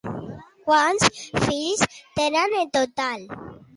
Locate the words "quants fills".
0.69-1.85